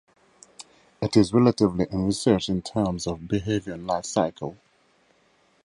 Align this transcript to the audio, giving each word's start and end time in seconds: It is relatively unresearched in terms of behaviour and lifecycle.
It 0.99 1.15
is 1.15 1.31
relatively 1.31 1.85
unresearched 1.87 2.49
in 2.49 2.63
terms 2.63 3.05
of 3.05 3.27
behaviour 3.27 3.73
and 3.75 3.87
lifecycle. 3.87 4.57